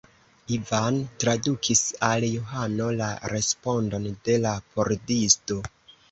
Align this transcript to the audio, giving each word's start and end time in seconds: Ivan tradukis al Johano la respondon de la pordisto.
Ivan 0.53 0.95
tradukis 1.23 1.83
al 2.07 2.23
Johano 2.35 2.87
la 3.01 3.09
respondon 3.33 4.07
de 4.29 4.39
la 4.47 4.55
pordisto. 4.77 5.59